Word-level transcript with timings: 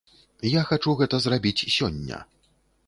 Я 0.59 0.63
хачу 0.69 0.95
гэта 1.03 1.21
зрабіць 1.27 1.67
сёння. 1.77 2.17